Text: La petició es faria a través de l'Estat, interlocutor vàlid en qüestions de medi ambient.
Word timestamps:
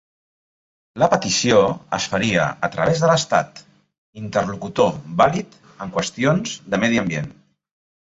La 1.03 1.09
petició 1.11 1.59
es 1.97 2.07
faria 2.13 2.47
a 2.69 2.71
través 2.77 3.03
de 3.05 3.11
l'Estat, 3.13 3.63
interlocutor 4.25 4.93
vàlid 5.23 5.57
en 5.75 5.97
qüestions 6.01 6.61
de 6.73 6.85
medi 6.87 7.05
ambient. 7.07 7.35